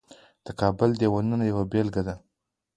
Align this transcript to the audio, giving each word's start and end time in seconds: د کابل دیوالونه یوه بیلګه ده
د 0.45 0.47
کابل 0.59 0.89
دیوالونه 1.01 1.43
یوه 1.51 1.63
بیلګه 1.71 2.01
ده 2.07 2.15